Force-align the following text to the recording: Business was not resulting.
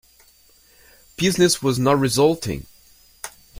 Business 1.15 1.61
was 1.61 1.77
not 1.77 1.99
resulting. 1.99 2.65